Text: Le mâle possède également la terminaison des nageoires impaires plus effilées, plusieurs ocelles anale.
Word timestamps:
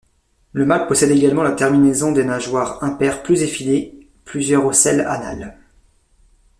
Le 0.53 0.65
mâle 0.65 0.87
possède 0.87 1.11
également 1.11 1.43
la 1.43 1.51
terminaison 1.51 2.11
des 2.11 2.23
nageoires 2.23 2.83
impaires 2.83 3.21
plus 3.21 3.43
effilées, 3.43 4.07
plusieurs 4.25 4.65
ocelles 4.65 5.01
anale. 5.01 5.59